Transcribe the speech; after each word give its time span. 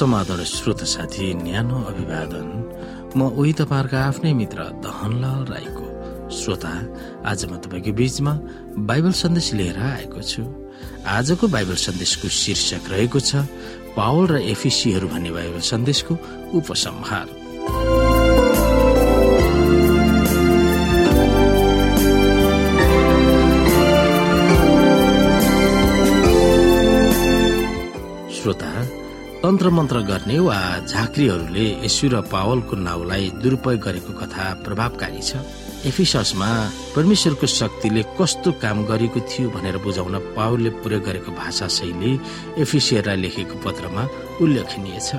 समाधान 0.00 0.44
श्रोत 0.48 0.80
साथी 0.88 1.26
न्यानो 1.44 1.76
अभिवादन। 1.92 2.48
म 3.16 3.20
उही 3.36 3.52
तपाईँहरूको 3.52 3.96
आफ्नै 4.00 4.32
मित्र 4.32 4.58
दहनलाल 4.80 5.44
राईको 5.52 5.86
श्रोता। 6.32 6.72
आज 7.28 7.40
म 7.44 7.60
तपाईँको 7.60 7.92
बीचमा 7.92 8.32
बाइबल 8.88 9.12
सन्देश 9.12 9.52
लिएर 9.60 9.76
आएको 9.76 10.20
छु। 10.24 10.42
आजको 11.04 11.44
बाइबल 11.52 11.76
सन्देशको 11.76 12.28
शीर्षक 12.32 12.88
रहेको 12.88 13.20
छ 13.20 13.44
पावल 13.92 14.24
र 14.32 14.34
एफिसीहरू 14.48 15.06
भन्ने 15.12 15.30
बाइबल 15.36 15.60
सन्देशको 15.68 16.12
उपसंहार। 16.56 17.26
तन्त्र 29.50 29.70
मन्त्र 29.70 30.00
गर्ने 30.06 30.38
वा 30.38 30.56
झाँक्रीहरूले 30.86 31.66
यसु 31.82 32.08
र 32.08 32.20
पावलको 32.30 32.76
नाउँलाई 32.86 33.42
दुरुपयोग 33.42 33.80
गरेको 33.82 34.12
कथा 34.14 34.44
प्रभावकारी 34.62 35.22
छ। 35.26 35.42
एफिसमा 35.90 36.50
परमेश्वरको 36.94 37.46
शक्तिले 37.50 38.02
कस्तो 38.14 38.50
काम 38.62 38.84
गरेको 38.86 39.20
थियो 39.26 39.50
भनेर 39.50 39.76
बुझाउन 39.82 40.14
पावलले 40.38 40.70
प्रयोग 40.86 41.02
गरेको 41.02 41.30
भाषा 41.34 41.66
शैली 41.66 42.12
एफिसियरलाई 42.62 43.16
लेखेको 43.16 43.56
पत्रमा 43.66 44.02
उल्लेखनीय 44.38 44.98
छ। 45.02 45.18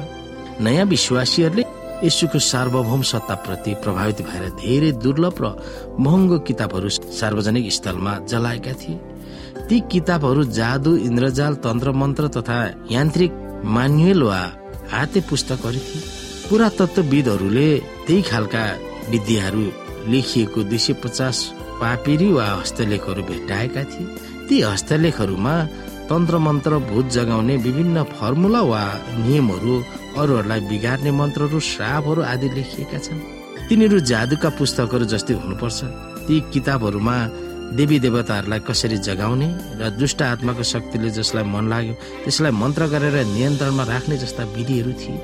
नयाँ 0.63 0.85
विश्वासीहरूले 0.87 1.63
यसुको 2.07 2.39
सार्वभौम 2.39 3.01
सत्ताप्रति 3.11 3.71
प्रभावित 3.83 4.21
भएर 4.31 4.49
धेरै 4.63 4.91
दुर्लभ 5.03 5.43
र 5.43 5.45
महँगो 5.99 6.39
किताबहरू 6.47 6.89
सार्वजनिक 7.19 7.67
स्थलमा 7.69 8.17
जलाएका 8.31 8.73
थिए। 8.79 8.99
ती 9.67 9.83
किताबहरू 9.91 10.43
जादु 10.55 10.95
इन्द्रजाल 11.03 11.53
तन्त्र 11.59 11.91
मन्त्र 11.91 12.27
तथा 12.39 12.59
यान्त्रिक 12.91 13.31
मान्युएल 13.65 14.21
वा 14.23 14.41
हाते 14.91 15.19
पुस्तकहरू 15.29 15.79
थिए 15.79 16.01
पुरातत्वविदहरूले 16.49 17.69
त्यही 18.07 18.21
खालका 18.21 18.63
विद्याहरू 19.09 19.65
लेखिएको 20.11 20.63
दुई 20.63 20.77
सय 20.77 20.93
पचास 21.03 21.37
पापिरी 21.81 22.31
वा 22.31 22.45
हस्तलेखहरू 22.61 23.21
भेटाएका 23.23 23.83
थिए। 23.83 24.05
ती 24.47 24.61
हस्तलेखहरूमा 24.61 25.55
तन्त्र 26.09 26.37
मन्त्र 26.37 26.77
भूत 26.89 27.05
जगाउने 27.15 27.55
विभिन्न 27.57 28.03
फर्मुला 28.17 28.61
वा 28.61 28.83
नियमहरू 29.23 29.75
अरूहरूलाई 30.19 30.59
बिगार्ने 30.69 31.11
मन्त्रहरू 31.11 31.59
श्रापहरू 31.71 32.21
आदि 32.21 32.49
लेखिएका 32.55 32.97
छन्। 32.97 33.19
तिनीहरू 33.69 33.99
जादुका 34.11 34.49
पुस्तकहरू 34.59 35.05
जस्तै 35.13 35.33
हुनुपर्छ। 35.33 35.79
ती 36.25 36.35
किताबहरूमा 36.53 37.17
देवी 37.71 37.99
देवताहरूलाई 37.99 38.59
कसरी 38.67 38.97
जगाउने 39.07 39.47
र 39.79 39.89
दुष्ट 39.95 40.21
आत्माको 40.21 40.63
शक्तिले 40.63 41.09
जसलाई 41.09 41.43
मन 41.47 41.69
लाग्यो 41.69 41.93
त्यसलाई 42.23 42.51
मन्त्र 42.51 42.83
गरेर 42.93 43.15
नियन्त्रणमा 43.25 43.83
राख्ने 43.83 44.17
जस्ता 44.17 44.43
विधिहरू 44.55 44.93
थिए। 45.01 45.19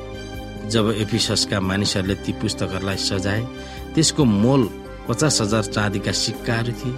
जब 0.72 0.86
एपिसका 1.04 1.60
मानिसहरूले 1.60 2.16
ती 2.24 2.32
पुस्तकहरूलाई 2.40 2.98
सजाए 3.04 3.42
त्यसको 3.96 4.24
मोल 4.24 4.62
पचास 5.08 5.42
हजार 5.42 5.64
चाँदीका 5.76 6.12
सिक्काहरू 6.24 6.74
थिए। 6.80 6.96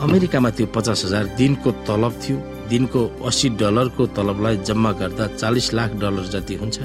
अमेरिकामा 0.00 0.50
त्यो 0.56 0.66
पचास 0.76 1.04
हजार 1.04 1.24
दिनको 1.36 1.70
तलब 1.84 2.14
थियो। 2.22 2.36
दिनको 2.70 3.00
अस्सी 3.26 3.48
डलरको 3.60 4.06
तलबलाई 4.16 4.56
जम्मा 4.64 4.90
गर्दा 5.00 5.26
चालिस 5.36 5.72
लाख 5.74 5.90
डलर 6.00 6.26
जति 6.32 6.54
हुन्छ 6.54 6.78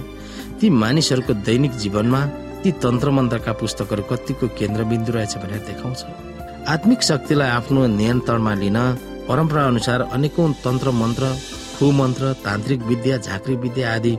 ती 0.59 0.70
मानिसहरूको 0.82 1.34
दैनिक 1.48 1.74
जीवनमा 1.78 2.22
ती 2.64 2.72
तन्त्र 2.84 3.09
मन्त्रका 3.18 3.54
पुस्तकहरू 3.62 4.04
कतिको 4.12 4.48
केन्द्रबिन्दु 4.59 5.12
रहेछ 5.14 5.38
भनेर 5.38 5.62
देखाउँछ। 5.69 6.02
आत्मिक 6.74 7.02
शक्तिलाई 7.03 7.50
आफ्नो 7.50 7.81
नियन्त्रणमा 7.88 8.53
लिन 8.62 8.78
परम्परा 9.28 9.64
अनुसार 9.72 10.02
अनेकौं 10.16 10.52
तन्त्र 10.66 10.92
मन्त्र 11.02 11.26
खु 11.78 11.86
मन्त्र 12.00 12.31
तान्त्रिक 12.46 12.81
विद्या 12.90 13.18
झाँक्री 13.18 13.56
विद्या 13.64 13.94
आदि 13.96 14.14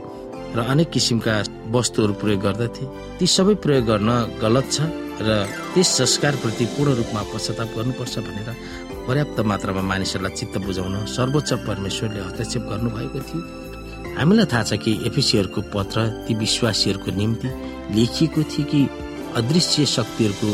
र 0.55 0.59
अनेक 0.71 0.89
किसिमका 0.95 1.33
वस्तुहरू 1.75 2.13
प्रयोग 2.21 2.41
गर्दथे। 2.41 2.85
ती 3.19 3.25
सबै 3.35 3.55
प्रयोग 3.63 3.83
गर्न 3.91 4.09
गलत 4.43 4.67
छ 4.71 4.87
र 5.27 5.27
त्यस 5.73 5.87
संस्कारप्रति 5.97 6.65
पूर्ण 6.75 6.95
रूपमा 6.99 7.21
पश्चाताप 7.33 7.67
गर्नुपर्छ 7.75 8.15
भनेर 8.27 8.49
पर्याप्त 9.07 9.37
मात्रामा 9.51 9.81
मानिसहरूलाई 9.91 10.35
चित्त 10.39 10.55
बुझाउन 10.65 10.95
सर्वोच्च 11.17 11.51
परमेश्वरले 11.67 12.21
हस्तक्षेप 12.27 12.63
गर्नुभएको 12.71 13.19
थियो। 13.27 13.41
हामीलाई 14.19 14.47
थाहा 14.53 14.63
छ 14.69 14.79
कि 14.83 14.91
एफिसीहरूको 15.09 15.61
पत्र 15.75 15.97
ती 16.25 16.33
विश्वासीहरूको 16.43 17.11
निम्ति 17.19 17.47
लेखिएको 17.97 18.41
थियो 18.51 18.65
कि 18.71 18.81
अदृश्य 19.39 19.85
शक्तिहरूको 19.97 20.49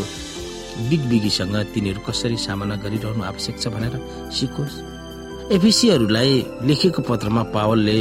बिगबिगीसँग 0.89 1.55
तिनीहरू 1.73 2.01
कसरी 2.07 2.37
सामना 2.37 2.75
गरिरहनु 2.83 3.23
आवश्यक 3.23 3.55
छ 3.61 3.65
भनेर 3.73 3.93
सिकोस्। 4.37 4.75
एफिसीहरूलाई 5.55 6.31
लेखेको 6.67 7.01
पत्रमा 7.09 7.43
पावलले 7.55 7.97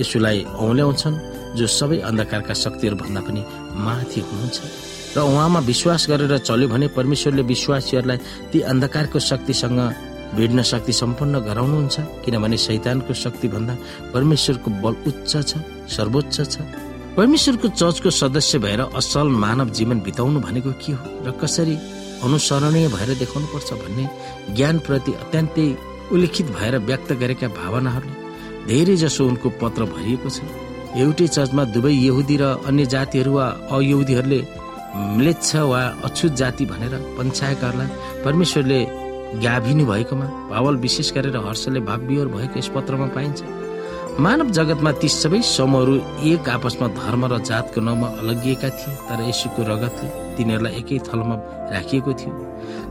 यसुलाई 0.00 0.38
औल्याउँछन् 0.58 1.16
जो 1.56 1.66
सबै 1.78 1.98
अन्धकारका 2.08 2.54
शक्तिहरू 2.54 2.96
भन्दा 2.96 3.20
पनि 3.26 3.40
माथि 3.84 4.20
हुनुहुन्छ। 4.20 4.58
र 5.16 5.18
उहाँमा 5.22 5.60
विश्वास 5.70 6.02
गरेर 6.10 6.36
चल्यो 6.44 6.68
भने 6.68 6.86
परमेश्वरले 6.92 7.42
विश्वासीहरूलाई 7.52 8.18
ती 8.52 8.58
अन्धकारको 8.72 9.18
शक्तिसँग 9.30 9.80
भिड्न 10.36 10.62
शक्ति 10.62 10.92
सम्पन्न 10.92 11.34
गराउनुहुन्छ 11.46 11.96
किनभने 12.24 12.56
शैतानको 12.58 13.12
शक्ति 13.14 13.48
भन्दा 13.48 13.74
परमेश्वरको 14.12 14.68
बल 14.82 14.94
उच्च 15.08 15.32
छ 15.48 15.52
सर्वोच्च 15.96 16.36
छ। 16.52 16.54
परमेश्वरको 17.16 17.68
चर्चको 17.80 18.10
सदस्य 18.10 18.58
भएर 18.58 18.80
असल 18.92 19.28
मानव 19.42 19.68
जीवन 19.72 20.00
बिताउनु 20.04 20.40
भनेको 20.40 20.72
के 20.76 20.92
हो 20.92 21.04
र 21.24 21.32
कसरी 21.40 21.76
अनुसरणीय 22.24 22.88
भएर 22.88 23.10
देखाउनु 23.22 23.46
पर्छ 23.52 23.68
भन्ने 23.82 24.04
ज्ञानप्रति 24.56 25.12
अत्यन्तै 25.22 25.66
उल्लेखित 26.12 26.46
भएर 26.56 26.74
व्यक्त 26.88 27.12
गरेका 27.22 27.48
भावनाहरूले 27.58 28.14
धेरै 28.68 28.96
जसो 29.02 29.26
उनको 29.30 29.48
पत्र 29.62 29.84
भरिएको 29.94 30.28
छ 30.36 30.38
एउटै 31.02 31.26
चर्चमा 31.36 31.64
दुवै 31.74 31.92
यहुदी 31.92 32.36
र 32.42 32.44
अन्य 32.68 32.84
जातिहरू 32.94 33.32
वा 33.36 33.46
अयहुदीहरूले 33.76 34.40
म्लेच्छ 35.16 35.50
वा 35.70 35.80
अछुत 36.08 36.32
जाति 36.40 36.64
भनेर 36.72 36.94
पञ्चायतहरूलाई 37.18 37.88
परमेश्वरले 38.24 38.80
गाभिनु 39.44 39.84
भएकोमा 39.86 40.26
पावल 40.50 40.76
विशेष 40.84 41.12
गरेर 41.16 41.36
हर्षले 41.46 41.80
भाव्यवर 41.90 42.28
भएको 42.34 42.58
यस 42.58 42.68
पत्रमा 42.76 43.06
पाइन्छ। 43.16 43.40
मानव 44.24 44.50
जगतमा 44.58 44.92
ती 45.00 45.08
सबै 45.12 45.40
समूहहरू 45.46 45.94
एक 46.30 46.48
आपसमा 46.48 46.86
धर्म 47.00 47.22
र 47.32 47.38
जातको 47.50 47.80
नाउँमा 47.86 48.08
अलगिएका 48.20 48.68
थिए 48.78 48.94
तर 49.08 49.20
यसुको 49.28 49.62
रगतले 49.70 50.25
तिनीहरूलाई 50.36 50.72
एकै 50.80 50.98
थलमा 51.06 51.36
राखिएको 51.72 52.12
थियो। 52.20 52.32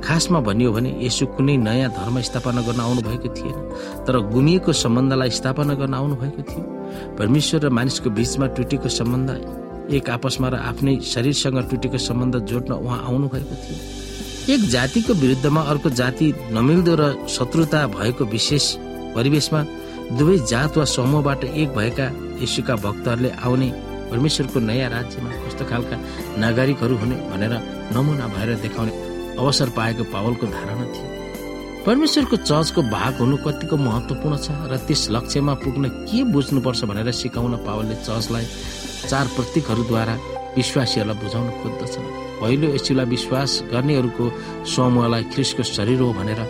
खासमा 0.05 0.39
भनियो 0.47 0.71
भने 0.71 0.91
यसो 1.01 1.25
कुनै 1.35 1.55
नयाँ 1.57 1.89
धर्म 1.97 2.21
स्थापना 2.21 2.61
गर्न 2.67 2.79
आउनु 2.81 3.01
भएको 3.01 3.29
थिएन 3.37 3.57
तर 4.05 4.15
गुमिएको 4.33 4.71
सम्बन्धलाई 4.73 5.29
स्थापना 5.39 5.73
गर्न 5.73 5.93
आउनु 5.93 6.15
भएको 6.15 6.41
थियो। 6.49 6.63
परमेश्वर 7.19 7.59
र 7.65 7.69
मानिसको 7.69 8.09
बीचमा 8.09 8.45
टुटेको 8.55 8.89
सम्बन्ध 8.89 9.29
एक 9.93 10.09
आपसमा 10.09 10.47
र 10.49 10.55
आफ्नै 10.69 10.95
शरीरसँग 11.13 11.57
टुटेको 11.71 11.97
सम्बन्ध 11.97 12.35
जोड्न 12.49 12.71
उहाँ 12.73 12.99
आउनु 13.05 13.27
भएको 13.33 13.55
थियो। 13.63 13.77
एक 14.53 14.61
जातिको 14.69 15.13
विरुद्धमा 15.13 15.61
अर्को 15.71 15.89
जाति 15.89 16.27
नमिल्दो 16.51 16.93
र 16.99 17.03
शत्रुता 17.29 17.85
भएको 17.97 18.25
विशेष 18.25 18.65
परिवेशमा 19.15 19.61
दुवै 20.17 20.37
जात 20.49 20.77
वा 20.77 20.85
समूहबाट 20.85 21.43
एक 21.43 21.69
भएका 21.75 22.07
यशुका 22.43 22.75
भक्तहरूले 22.85 23.29
आउने 23.41 23.69
परमेश्वरको 24.11 24.59
नयाँ 24.59 24.89
राज्यमा 24.89 25.29
कस्तो 25.43 25.65
खालका 25.69 25.97
नागरिकहरू 26.43 26.95
हुने 26.97 27.15
भनेर 27.31 27.53
नमुना 27.95 28.27
भएर 28.35 28.49
देखाउने 28.63 28.93
अवसर 29.39 29.69
पाएको 29.77 30.03
पावलको 30.13 30.45
धारणा 30.47 30.85
थियो। 30.93 31.07
परमेश्वरको 31.85 32.35
चर्चको 32.49 32.81
भाग 32.89 33.13
हुनु 33.21 33.37
कतिको 33.45 33.75
महत्वपूर्ण 33.77 34.37
छ 34.37 34.49
र 34.71 34.77
त्यस 34.87 35.01
लक्ष्यमा 35.15 35.53
पुग्न 35.63 35.89
के 36.09 36.23
बुझ्नुपर्छ 36.33 36.81
भनेर 36.89 37.11
सिकाउन 37.11 37.55
पावलले 37.65 37.95
चर्चलाई 38.01 38.45
चार 39.09 39.25
प्रतीकहरूद्वारा 39.35 40.15
विश्वासीहरूलाई 40.57 41.17
बुझाउन 41.21 41.49
खोज्दछ 41.61 41.95
पहिलो 42.41 42.67
यसुलाई 42.75 43.05
विश्वास 43.05 43.51
गर्नेहरूको 43.71 44.25
समूहलाई 44.65 45.23
ख्रिसको 45.33 45.63
शरीर 45.63 45.99
हो 46.01 46.13
भनेर 46.13 46.41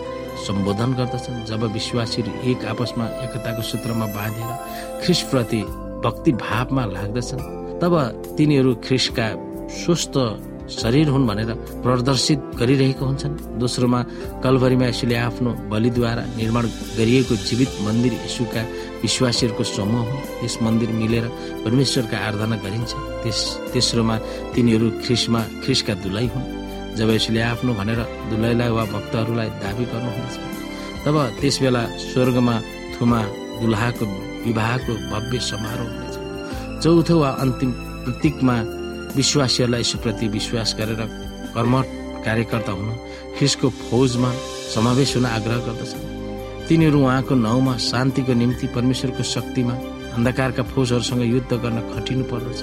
सम्बोधन 0.46 0.90
गर्दछन्। 0.98 1.44
जब 1.44 1.62
विश्वासीहरू 1.72 2.32
एक 2.50 2.64
आपसमा 2.72 3.04
एकताको 3.24 3.62
सूत्रमा 3.62 4.06
बाँधेर 4.16 4.50
ख्रिसप्रति 5.04 5.60
भक्ति 6.04 6.32
भावमा 6.44 6.84
लाग्दछन्। 6.86 7.42
तब 7.80 7.94
तिनीहरू 8.36 8.74
ख्रिसका 8.84 9.26
स्वस्थ 9.80 10.14
शरीर 10.66 11.08
हुन् 11.08 11.26
भनेर 11.26 11.50
प्रदर्शित 11.84 12.40
गरिरहेका 12.58 13.04
हुन्छन्। 13.06 13.34
दोस्रोमा 13.60 14.00
कलभरीमा 14.42 14.86
यसुले 14.86 15.16
आफ्नो 15.28 15.50
बलिद्वारा 15.70 16.22
निर्माण 16.36 16.64
गरिएको 16.98 17.34
जीवित 17.46 17.70
मन्दिर 17.86 18.12
यशुका 18.26 18.62
विश्वासीहरूको 19.02 19.64
समूह 19.64 20.02
हुन्। 20.10 20.24
त्यस 20.40 20.54
मन्दिर 20.62 20.90
मिलेर 21.00 21.24
परमेश्वरका 21.64 22.16
आराधना 22.18 22.56
गरिन्छ। 22.64 22.92
त्यस 23.22 23.38
तेस्रोमा 23.72 24.16
तिनीहरू 24.54 24.86
ख्रिसमा 25.04 25.40
ख्रिसका 25.62 25.94
दुलै 26.02 26.26
हुन्। 26.34 26.46
जब 26.98 27.08
यसले 27.14 27.40
आफ्नो 27.52 27.72
भनेर 27.78 28.00
दुलैलाई 28.30 28.70
वा 28.76 28.84
भक्तहरूलाई 28.94 29.48
दावी 29.62 29.84
गर्नुहुनेछ 29.92 30.36
तब 31.04 31.16
त्यस 31.38 31.56
बेला 31.62 31.82
स्वर्गमा 32.10 32.54
थुमा 32.94 33.20
दुलहाको 33.60 34.04
विवाहको 34.46 34.92
भव्य 35.12 35.38
समारोह 35.50 35.88
हुनेछ। 35.90 36.16
चौथो 36.82 37.18
वा 37.20 37.30
अन्तिम 37.44 37.70
प्रतीकमा 38.04 38.56
विश्वासीहरूलाई 39.16 39.80
यसुप्रति 39.80 40.26
विश्वास 40.36 40.74
गरेर 40.78 41.02
कर्मठ 41.54 41.86
कार्यकर्ता 42.24 42.72
हुन 42.72 42.90
ख्रिसको 43.36 43.68
फौजमा 43.82 44.30
समावेश 44.74 45.16
हुन 45.16 45.26
आग्रह 45.26 45.58
गर्दछन् 45.66 46.14
तिनीहरू 46.68 46.98
उहाँको 47.02 47.34
नाउँमा 47.46 47.76
शान्तिको 47.82 48.32
निम्ति 48.34 48.66
परमेश्वरको 48.76 49.22
शक्तिमा 49.34 49.74
अन्धकारका 50.16 50.62
फौजहरूसँग 50.72 51.22
युद्ध 51.24 51.52
गर्न 51.64 51.78
खटिनु 51.92 52.24
पर्दछ। 52.32 52.60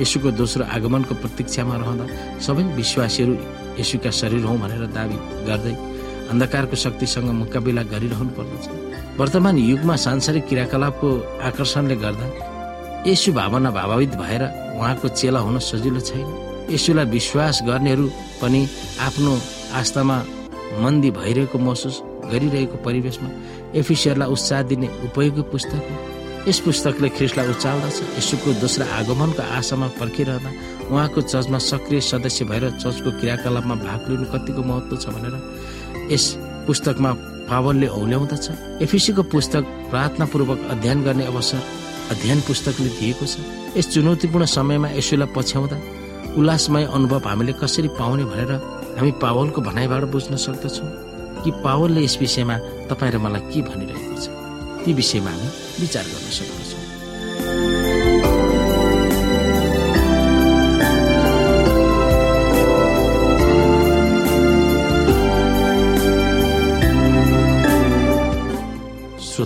यसुको 0.00 0.30
दोस्रो 0.40 0.64
आगमनको 0.76 1.14
प्रतीक्षामा 1.22 1.76
रहँदा 1.76 2.04
सबै 2.46 2.62
विश्वासीहरू 2.76 3.34
यसुका 3.80 4.10
शरीर 4.20 4.44
हौ 4.44 4.54
भनेर 4.62 4.84
दावी 4.96 5.16
गर्दै 5.48 5.74
अन्धकारको 6.32 6.76
शक्तिसँग 6.84 7.30
मुकाबिला 7.42 7.82
गरिरहनु 7.92 8.32
पर्दछ। 8.38 8.64
वर्तमान 9.20 9.56
युगमा 9.58 9.94
सांसारिक 10.00 10.44
क्रियाकलापको 10.48 11.08
आकर्षणले 11.44 11.96
गर्दा 12.02 12.26
यसु 13.06 13.32
भावना 13.36 13.70
भावावित 13.70 14.14
भएर 14.16 14.42
उहाँको 14.80 15.08
चेला 15.12 15.40
हुन 15.44 15.58
सजिलो 15.60 16.00
छैन। 16.00 16.28
यसुलाई 16.72 17.04
विश्वास 17.04 17.60
गर्नेहरू 17.68 18.06
पनि 18.40 18.60
आफ्नो 19.06 19.32
आस्थामा 19.76 20.16
मन्दी 20.80 21.10
भइरहेको 21.20 21.58
महसुस 21.58 22.00
गरिरहेको 22.32 22.76
परिवेशमा 22.80 23.28
एफिसियरलाई 23.80 24.28
उत्साह 24.32 24.62
दिने 24.72 24.88
उपयोगी 25.04 25.42
पुस्तक 25.52 25.82
हो। 25.90 25.96
यस 26.48 26.58
पुस्तकले 26.64 27.08
ख्रिस्टलाई 27.16 27.48
उचाल्दछ। 27.52 27.96
यसुको 28.18 28.50
दोस्रो 28.64 28.84
आगमनको 28.98 29.42
आशामा 29.58 29.88
पर्खिरहँदा 30.00 30.50
उहाँको 30.88 31.20
चर्चमा 31.28 31.58
सक्रिय 31.70 32.00
सदस्य 32.08 32.44
भएर 32.48 32.64
चर्चको 32.80 33.10
क्रियाकलापमा 33.20 33.74
भाग 33.84 34.00
लिनु 34.10 34.26
कतिको 34.32 34.62
महत्व 34.64 34.96
छ 34.96 35.12
भनेर 35.12 35.36
यस 36.08 36.24
पुस्तकमा 36.66 37.12
पावलले 37.50 37.86
औल्याउँदछ। 37.90 38.46
एफिसीको 38.82 39.22
पुस्तक 39.34 39.62
प्रार्थनापूर्वक 39.90 40.58
अध्ययन 40.70 41.02
गर्ने 41.02 41.24
अवसर 41.26 41.62
अध्ययन 42.10 42.40
पुस्तकले 42.46 42.88
दिएको 42.98 43.26
छ। 43.26 43.34
यस 43.76 43.86
चुनौतीपूर्ण 43.94 44.44
समयमा 44.46 44.88
यसुलाई 44.94 45.28
पछ्याउँदा 45.36 45.76
उल्लासमय 46.38 46.84
अनुभव 46.94 47.28
हामीले 47.28 47.52
कसरी 47.58 47.88
पाउने 47.98 48.24
भनेर 48.30 48.52
हामी 48.98 49.12
पावलको 49.22 49.60
भनाइबाट 49.60 50.04
बुझ्न 50.14 50.36
सक्दछौँ। 50.36 50.90
कि 51.42 51.50
पावलले 51.64 52.00
यस 52.04 52.16
विषयमा 52.20 52.56
तपाईँ 52.90 53.12
र 53.12 53.18
मलाई 53.18 53.42
के 53.50 53.60
भनिरहेको 53.68 54.16
छ? 54.22 54.26
ती 54.84 54.90
विषयमा 54.92 55.30
हामी 55.30 55.48
विचार 55.80 56.04
गर्न 56.04 56.30
सक्दछौँ। 56.38 56.79